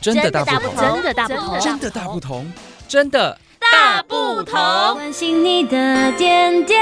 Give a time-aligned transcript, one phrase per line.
[0.00, 2.52] 真的大不同，真的大不同，真的大不同，
[2.86, 4.54] 真的大不同。
[4.94, 6.78] 关心你的点点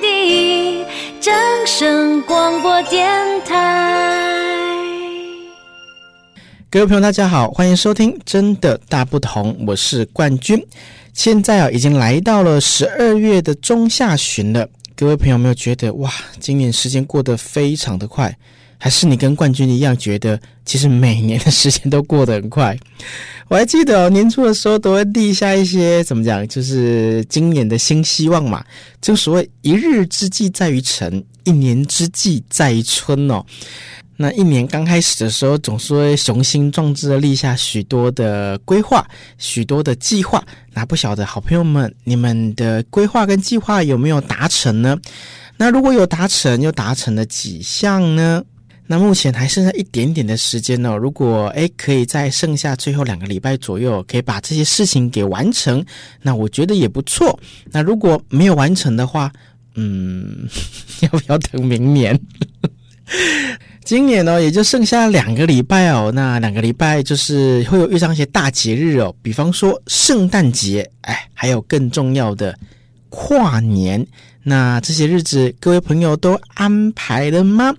[0.00, 0.84] 滴，
[1.20, 1.34] 掌
[1.66, 3.10] 声广播电
[3.44, 4.74] 台。
[6.70, 10.58] 各位朋友，大家好，欢迎收听《真的大不同》，我是冠军。
[11.12, 14.66] 现在啊，已经来到了十二月的中下旬了。
[14.96, 18.34] 各位朋友，有没有觉得哇，今年时间过得非常的快？
[18.82, 22.76] 还是你跟冠军一样觉得，其实每年的时间都过得很快？
[23.46, 28.64] 我还记得哦，年初的时候都会立下一些怎么讲，就是今年的新希望嘛。
[29.00, 33.44] 正所谓一日之计在于晨，一年之计在于春哦。
[34.16, 39.06] 那一年刚开始的时候，总是会雄心壮志的立下许多的规划、
[39.38, 40.44] 许多的计划。
[40.72, 44.98] 那不晓得好朋友们，你们的规划跟计划有没有达成呢？
[45.56, 48.42] 那如果有达成，又达成了几项呢？
[48.86, 50.96] 那目前还剩下一点点的时间哦。
[50.96, 55.84] 如果诶可以在剩下最后两个礼拜左右，可以把这些事情给完成，
[56.20, 57.38] 那我觉得也不错。
[57.70, 59.32] 那如果没有完成的话，
[59.76, 60.48] 嗯，
[61.00, 62.18] 要不要等明年？
[63.84, 66.12] 今年呢，也就剩下两个礼拜哦。
[66.14, 72.56] 那两个礼拜就是会有遇上一些大节日哦，比方说圣诞节，哎，还有更重要的
[73.08, 74.06] 跨年。
[74.44, 77.74] 那这些日子，各位朋友都安排了吗？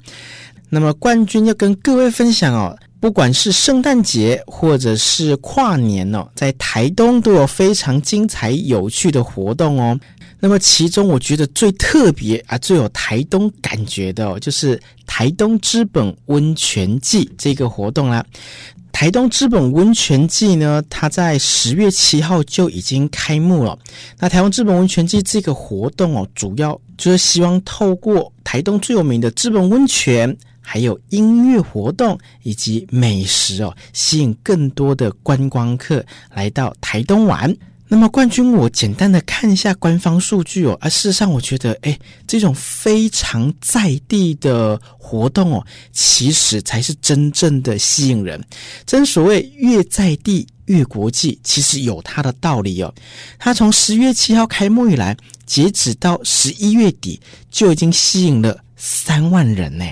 [0.74, 9.96] 那么冠军要跟各位分享哦，不管是圣诞节或者是跨年哦，在台东都有非常精彩有趣的活动哦。
[10.40, 18.26] 那么其中我觉得最特别啊，最有台东感觉的，就是台东知本温泉季这个活动啦。
[18.92, 23.78] 台东知本温泉季呢，它在十月七号就已经开幕了。
[24.20, 37.56] 那台东知本温泉季这个活动哦，主要就是希望透过台东最有名的资本温泉，还有音乐活动以及美食哦，吸引更多的观光客来到台东玩。
[37.86, 48.44] 那么冠军，我简单的看一下官方数据哦，而事实上我觉得，诶，这种非常在地的活动哦，其实才是真正的吸引人。
[48.88, 52.92] 正所谓越在地越国际，其实有它的道理哦。
[53.38, 57.20] 它从十月七号开幕以来，截止到十一月底，
[57.52, 59.86] 就已经吸引了三万人呢。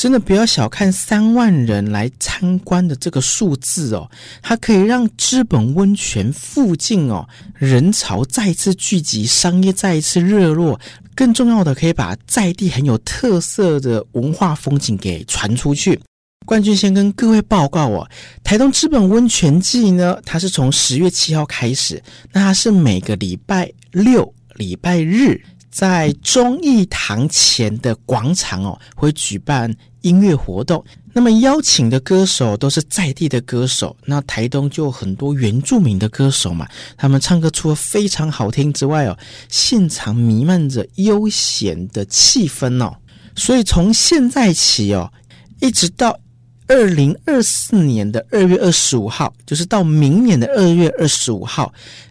[0.00, 10.80] 真的不要小看三万人来参观的这个数字哦，它可以让资本温泉附近哦人潮再次聚集，商业再一次热络，
[11.14, 16.00] 更重要的可以把在地很有特色的文化风景给传出去。
[16.46, 18.08] 冠军先跟各位报告哦，
[18.42, 25.38] 台东资本温泉季呢，它是从十月七号开始，那它是每个礼拜六、礼拜日
[25.70, 29.74] 在忠义堂前的广场哦会举办。
[30.02, 30.82] 音乐活动，
[31.12, 33.94] 那么邀请的歌手都是在地的歌手。
[34.06, 36.66] 那台东就很多原住民的歌手嘛，
[36.96, 39.18] 他们唱歌除了非常好听之外哦，
[39.50, 42.96] 现场弥漫着悠闲的气氛哦。
[43.36, 45.12] 所以从现在起哦，
[45.60, 46.18] 一直到
[46.66, 51.70] 二零二四年的二月二十五号，就是到明年的二月二十五号，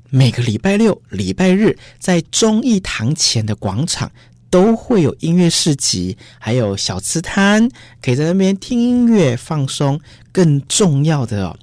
[0.10, 4.12] 每个礼拜六、礼拜日，在忠义堂前的广场。
[4.52, 7.70] 都会有音乐市集，还有小吃摊，
[8.02, 10.02] 可以在那边听音乐放松。
[10.32, 11.56] 更重要的哦，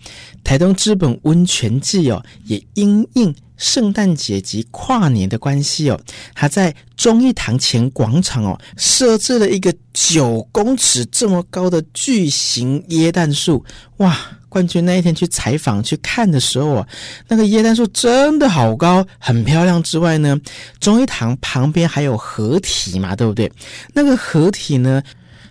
[0.44, 6.00] 台东知本温泉季哦，也因应圣诞节及跨年的关系哦，
[6.32, 13.64] 它在忠义堂前广场哦，设置了一个九公尺这么高的巨型椰蛋树，
[13.96, 14.16] 哇！
[14.56, 16.88] 冠军那一天去采访去看的时候啊，
[17.28, 19.82] 那个耶诞树真的好高，很漂亮。
[19.82, 20.40] 之外呢，
[20.80, 23.52] 中医堂旁边还有合体嘛，对不对？
[23.92, 25.02] 那个合体呢，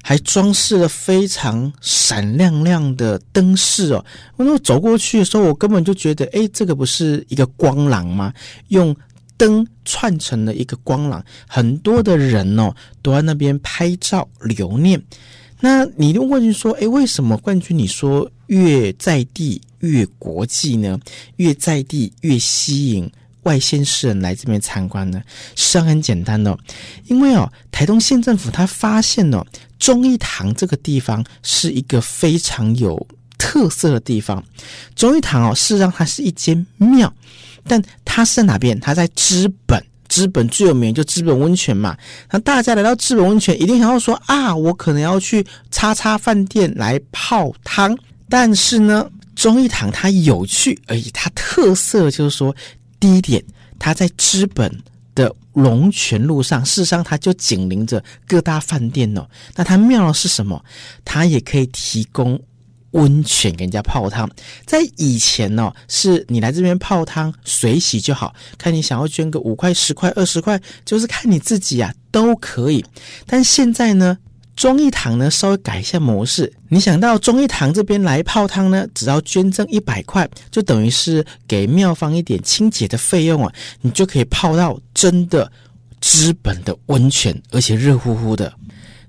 [0.02, 4.04] 还装饰了非常闪亮亮的灯饰哦。
[4.38, 8.34] 我那走过去的时候，我根本就觉得，诶，这个不是一个光廊吗？
[8.70, 8.96] 用
[9.38, 12.74] 灯串成了一个光廊，很多的人哦
[13.04, 15.00] 都在那边拍照留念。
[15.60, 21.00] 那你就问说，诶，为什么冠军你说越在地越国际呢？
[21.38, 23.10] 越在地越吸引
[23.44, 25.22] 外县市人来这边参观呢？
[25.56, 26.60] 实际上很简单的哦，
[27.08, 29.46] 因为哦，台东县政府他发现哦，
[29.78, 33.08] 忠义堂这个地方是一个非常有
[33.38, 34.44] 特色的地方。
[34.96, 37.14] 忠义堂哦，事实上它是一间庙，
[37.68, 38.80] 但它是在哪边？
[38.80, 39.84] 它在资本。
[40.08, 41.98] 资本最有名就资本温泉嘛，
[42.32, 47.98] 那大家来到资本温泉，一定想要说啊，我可能要去叉叉饭店来泡汤。
[48.30, 52.56] 但是呢，忠义堂它有趣而已，它特色就是说，
[53.00, 53.44] 第一点，
[53.78, 54.72] 它在资本
[55.14, 59.28] 的龙泉路上，事实上它就紧邻着各大饭店哦。
[59.56, 60.64] 那它妙的是什么？
[61.04, 62.40] 它也可以提供
[62.92, 64.30] 温泉给人家泡汤。
[64.66, 72.84] 在以前呢、哦，是你来这边泡汤水洗就好，看你想要捐个五块、十块、二十块，就是看你自己啊，都可以。
[73.26, 74.18] 但现在呢，
[74.56, 85.52] 忠义堂呢稍微改一下模式，你想到忠义堂这边来泡汤呢，只要捐赠一百块，就等于是给庙方一点清洁的费用啊，你就可以泡到真的
[86.00, 88.54] 资本的温泉，而且热乎乎的。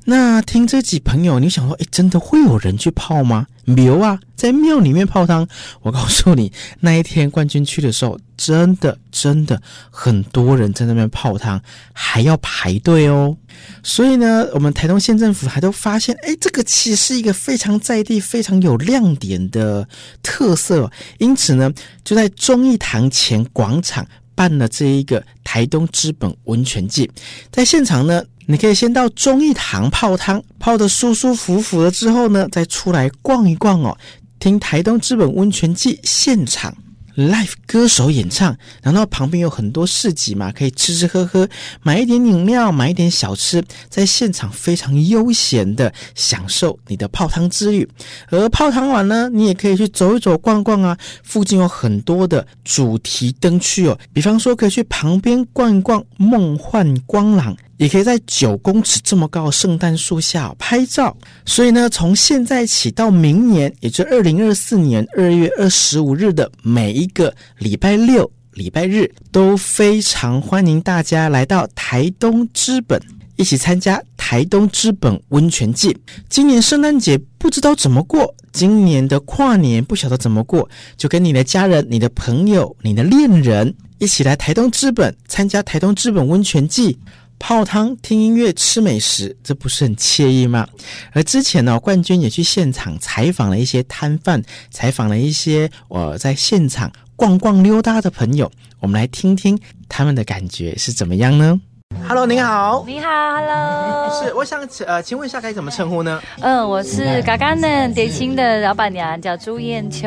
[0.09, 3.49] 那听这集朋友，你想说，诶，真的会有人去泡吗？
[3.65, 5.49] 牛啊，在庙里面泡汤。
[5.83, 9.61] 我告诉你，那一天冠军去的时候，真的真的
[9.91, 11.61] 很多人在那边泡汤，
[11.93, 13.37] 还要排队哦。
[13.83, 19.89] 所以呢，我们台东县政府还都发现，诶，这个其实是一个非常在地、非常有亮点的
[20.23, 20.89] 特色。
[21.19, 21.73] 因此呢，
[22.05, 24.07] 就在忠义堂前广场
[24.37, 27.11] 办了这一个台东知本温泉季，
[27.51, 28.23] 在现场呢。
[28.47, 33.97] 你可以先到忠义堂泡汤，泡得舒舒服服了之后呢，再出来逛一逛哦，
[34.39, 36.75] 听台东资本温泉季现场。
[37.17, 41.49] Live 歌手演唱，然后旁边有很多市集嘛，可以吃吃喝喝，
[41.83, 47.89] 买一点饮料，买一点小吃，在现场非常悠闲的享受你的泡汤之旅。
[48.29, 57.57] 而泡汤完呢，你也可以去走一走、逛逛啊，附近有很多的主题灯区哦，比方说可以去旁边逛一逛梦幻光廊。
[57.77, 73.01] 也可以在九公尺这么高的圣诞树下拍照，所以呢，从现在起到明年，也就二零二四年二月二十五日的每一个礼拜六、礼拜日，都非常欢迎大家来到台东之本，
[73.37, 75.97] 一起参加台东之本温泉季。
[76.31, 86.99] 今年圣诞节不知道怎么过，今年的跨年不晓得怎么过，就跟你的家人、你的朋友、你的恋人一起来台东之本参加台东之本温泉季。
[87.39, 90.67] 泡汤、听音乐、吃美食，这不是很惬意吗？
[91.13, 98.51] 而之前呢，冠军也去现场采访了一些摊贩，采访了一些我在现场逛逛溜达的朋友，
[98.81, 101.61] 我们来听听他们的感觉是怎么样呢
[102.09, 102.85] ？Hello，您好。
[102.87, 104.23] 你好，Hello。
[104.23, 106.23] 是，我想请呃，请问一下该怎么称呼呢？
[106.41, 110.07] 嗯，我是嘎嘎嫩点心的老板娘，叫朱艳秋。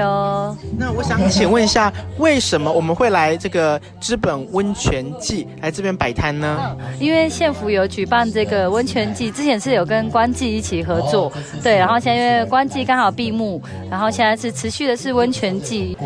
[0.77, 6.73] 那我想请问一下，为什么我们会来这个资本温泉季来这边摆摊呢？
[6.79, 11.29] 嗯，因为县府有举办这个温泉季，之前是有跟关记一起合作，
[11.61, 13.61] 对，然后现在因为关记刚好闭幕，
[13.91, 15.97] 然后现在是持续的是温泉季。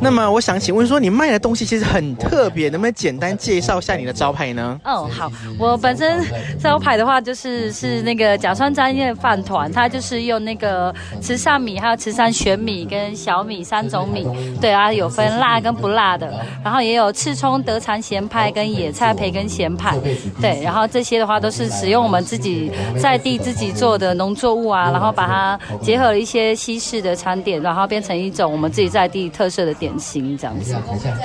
[0.00, 4.80] 那么我想请问说，你卖的东西其实很特别，能不能简单介绍一下你的招牌呢？
[4.82, 5.05] 嗯。
[5.08, 6.24] 好，我本身
[6.58, 14.26] 招牌的话就是是那个甲酸粘液饭团，它就是用那个慈善米、还有慈善玄米跟小米三种米，
[14.60, 16.32] 对啊，有分辣跟不辣的，
[16.64, 19.96] 然后也有赤葱德禅咸派跟野菜培根咸派，
[20.40, 22.70] 对，然后这些的话都是使用我们自己
[23.00, 30.76] 在地自己做的农作物啊，然后把它结合了一些西式的餐点，然后变成一种我们自己在地特色的点心这样子。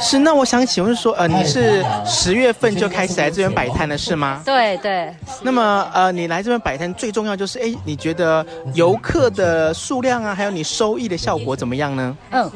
[0.02, 4.42] 是，那我想请问说，呃，你是十月份就开始来这边摆摊的是吗？
[4.46, 5.14] 对对。
[5.42, 12.18] 那么呃，你来这边摆摊最重要就是，哎，你觉得游客的数量啊，还有你收益的效果怎么样呢？
[12.32, 12.52] 嗯，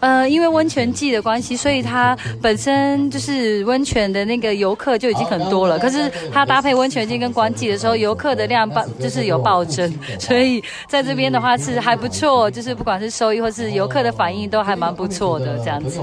[0.00, 5.78] 呃，因为温泉季的关系，所以它本身就是温泉的那个游客就已经很多了。
[5.78, 16.00] 可是它搭配温泉季跟观季的时候，游客的量暴就是有暴增，所以在这边的话是还不错，就是不管是收益或是游客的反应都还蛮不错的这样子。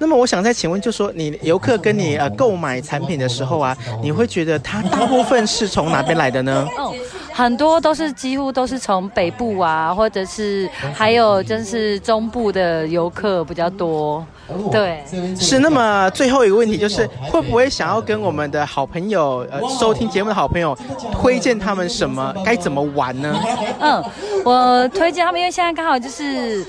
[0.00, 6.66] 那么我想再请问，就说你游客跟你呃购买产品的时候啊，你会觉得他大部分是从哪边来的呢？
[6.78, 6.94] 哦，
[7.34, 14.26] 很多都是几乎都是从北部啊，或者是还有就是中部的游客比较多。
[14.72, 15.04] 对，
[15.38, 15.58] 是。
[15.58, 20.76] 那么最后一个问题就是，会不会想要跟我们的好朋友呃收听节目的好朋友
[21.12, 22.34] 推荐他们什么？
[22.42, 23.38] 该怎么玩呢？
[23.78, 24.02] 嗯，
[24.44, 26.66] 我推荐他们，因为现在刚好就是。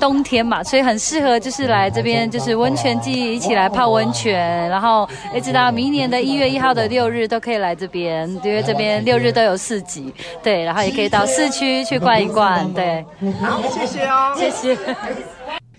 [0.00, 13.04] 冬天嘛，所以很适合就是来这边，就是温泉季，一起来泡温泉，然后一直到明年的一月一号的六日都可以来这边，因为这边六日都有市集，对，然后也可以到市区去逛一逛，对。
[13.40, 14.76] 好，谢谢哦，谢谢。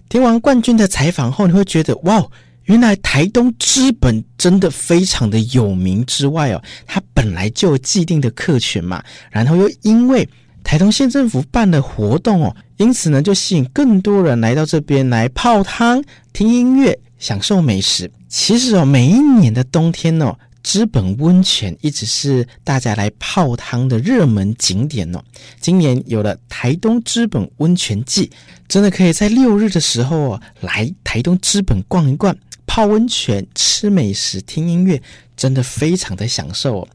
[0.07, 2.23] 听完冠军的采访后，你会觉得哇，
[2.65, 10.29] 原来台东知本真的非常的有名之外哦，它本来就有既定的客群嘛，然后又因为。
[10.63, 16.01] 台东县政府办的活动哦，因此呢，就吸引更多人来到这边来泡汤、
[16.31, 18.09] 听音乐、享受美食。
[18.29, 25.21] 其实哦，每一年的冬天哦，资本温泉一直是大家来泡汤的热门景点哦。
[25.59, 28.31] 今年有了台东资本温泉季，
[28.67, 32.33] 真的可以在六日的时候哦，来台东资本逛一逛。
[32.73, 35.01] 泡温泉、吃美食、听音乐，
[35.35, 36.87] 真的非常的享受哦。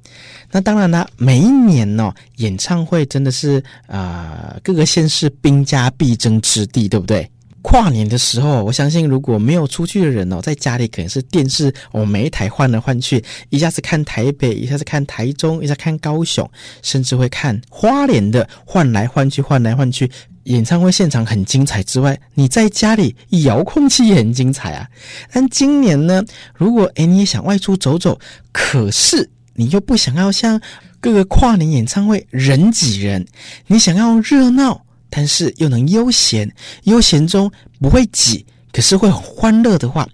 [0.50, 7.30] 那当然啦，每一年呢，演唱会真的是啊、各个县市兵家必争之地，对不对？
[7.60, 20.10] 跨年的时候，我相信如果没有出去的人哦，在家里可能是电视哦，每一台换来换去，一下子看台北，一下子看台中，一下看高雄，甚至会看花莲的换来换去，换来换去。
[20.46, 24.88] 演唱会现场很精彩之外，你在家里遥控器也很精彩啊。
[25.32, 26.24] 但今年呢，
[26.54, 28.18] 如果诶你也想外出走走，
[28.50, 30.60] 可是你又不想要像
[31.00, 33.24] 各个跨年演唱会人挤人，
[33.66, 34.82] 你想要热闹。
[35.08, 37.50] 但是又能悠闲，悠闲中
[37.80, 40.06] 不会挤，可是会很欢乐的话，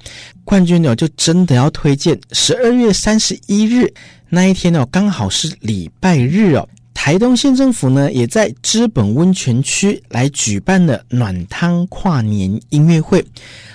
[0.44, 3.92] 冠军呢就真的要推荐十二月三十一日
[4.28, 6.68] 那一天哦，刚好是礼拜日哦。
[6.94, 13.24] 台东县政府呢也在知本温泉区来举办了暖汤跨年音乐会。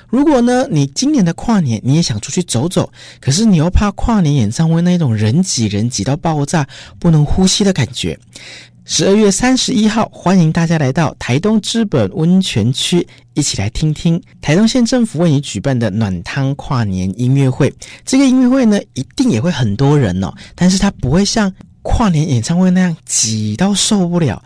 [0.09, 6.65] 如果呢你今年的跨年你也想出去走走，可是你又怕跨年演唱会那种人挤人挤到爆炸，
[6.99, 8.17] 不能呼吸的感觉。
[8.89, 17.73] 十二月三十一号，欢迎大家来到台东知本温泉区，一起来听听台东县政府为你举办的暖汤跨年音乐会。
[18.05, 21.51] 这个音乐会呢，一定也会很多人哦，但是它不会像
[21.87, 24.43] 跨年演唱会那样挤到受不了。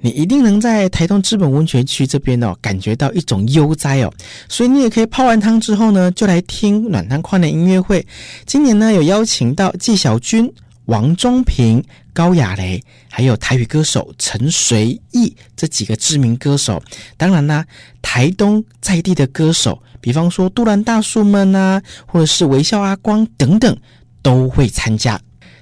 [0.00, 4.12] 你一定能在台东资本温泉区这边哦，感觉到一种悠哉哦。
[4.48, 8.04] 所以你也可以泡完汤之后呢，就来听暖汤跨年音乐会。
[8.44, 10.52] 今年呢，有邀请到纪晓君。
[10.86, 11.80] 王中平、
[12.12, 16.82] 高雅蕾，还有台语歌手陈随意这几个知名歌手，
[17.16, 17.64] 当然啦，
[18.02, 23.76] 台东在地的歌手，比方说杜兰大叔们啊，或者是微笑阿光等等，
[24.20, 25.20] 都会参加。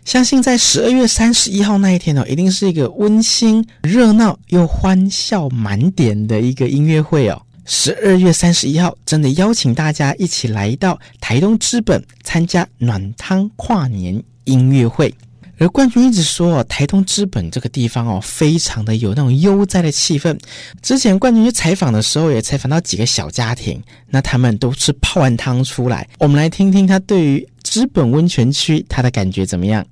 [0.08, 7.38] 相信在十二月三十一号那一天哦，一定是一个温馨、热闹又欢笑满点的一个音乐会哦。
[7.66, 15.14] 十二月三十一号，真的邀请大家一起来到台东资本参加暖汤跨年音乐会，
[15.58, 20.34] 而冠军一直说哦，台东资本这个地方哦，非常的有那种悠哉的气氛。
[20.80, 26.08] 之前冠军去采访的时候，也采访到几个小家庭，那他们都是泡完汤出来。
[26.18, 29.84] 我们来听听他对于资本温泉区他的感觉怎么样？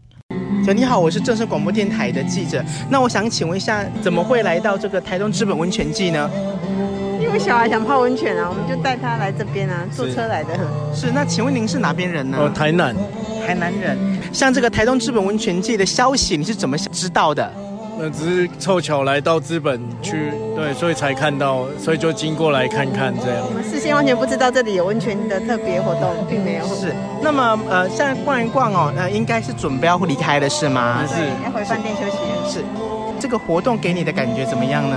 [0.67, 2.61] 就你好，我是正声广播电台的记者。
[2.91, 6.29] 那我想请问一下，怎么会来到这个台东知本温泉季呢？
[7.21, 10.59] 因为小孩想泡温泉啊，我们就带他来这边啊，坐车来的。
[10.93, 12.39] 是，那请问您是哪边人呢？
[12.41, 12.97] 哦，台南。
[13.47, 13.97] 台南人，
[14.33, 17.49] 像这个台东知本温泉季的消息，你是怎么知道的？
[17.99, 23.43] 那只是凑巧来到资本区，对，所以才看到，所以就经过来看看这样。
[23.47, 26.67] 我们事先完全不知道这里有温泉的特别活动，并没有。
[26.67, 31.05] 是，那么呃，现在逛一逛哦，呃，应该是准备要离开了是吗？
[31.09, 32.19] 是，要回饭店休息。
[32.53, 32.65] 是，
[33.19, 34.97] 这个活动给你的感觉怎么样呢？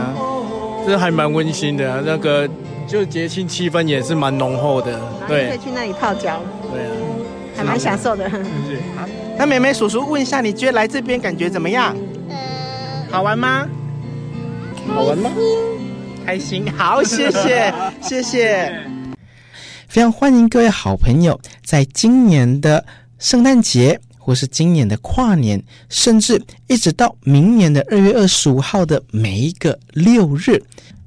[0.85, 2.47] 这还蛮温馨的啊，那个
[2.87, 4.99] 就节庆气氛也是蛮浓厚的。
[5.27, 6.41] 对，可以去那里泡脚。
[6.71, 6.91] 对啊。
[7.55, 9.05] 还蛮享受的，好。
[9.37, 11.93] 那妹妹叔叔问一下，你觉得来这边感觉怎么样？
[11.93, 11.99] 呃，
[13.11, 13.67] 好玩吗？
[14.87, 15.31] 好玩吗？
[16.23, 16.71] 开心。
[16.71, 18.71] 好，谢谢， 谢谢。
[19.87, 22.85] 非常欢迎各位好朋友，在今年的
[23.17, 30.61] 圣诞节，或是今年的跨年，甚至一直到明年的二月二十五号的每一个六日，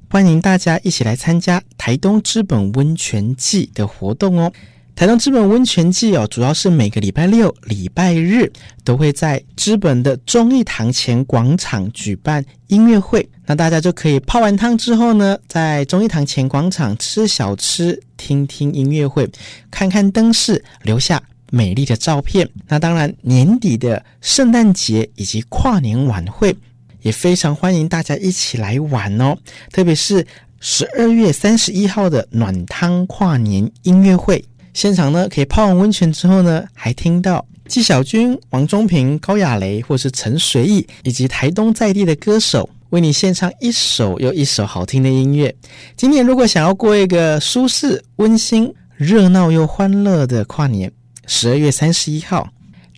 [0.09, 4.51] 欢迎大家一起来参加台东知本温泉季的活动哦。
[4.95, 8.49] 台东知本温泉季哦，主要是每个礼拜六、礼拜日
[8.83, 13.27] 都会在知本的忠义堂前广场举办音乐会。
[13.45, 19.27] 那大家就可以泡完汤之后呢，在忠义堂前广场吃小吃、听听音乐会、
[19.71, 21.21] 看看灯饰，留下
[21.51, 22.47] 美丽的照片。
[22.67, 26.55] 那当然，年底的圣诞节以及跨年晚会
[27.01, 29.35] 也非常欢迎大家一起来玩哦。
[29.71, 30.25] 特别是
[30.59, 34.41] 十二月三十一号的暖汤跨年音乐会。
[34.73, 45.53] 现场呢，可以泡完温泉之后呢，还听到纪晓君、王中平、高雅蕾，或是陈随意，以及台东在地的歌手为你献唱一首又一首好听的音乐。
[45.95, 50.91] 今年如果想要过一个舒适、温馨、热闹又欢乐的跨年，
[51.27, 52.49] 十二月三十一号，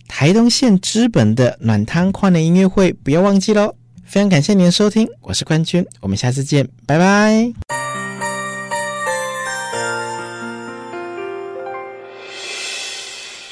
[0.08, 3.74] 台东县资本的暖汤跨年音乐会，不要忘记喽！
[4.04, 7.65] 非常感谢您的收听，我是冠军，我们下次见，拜拜。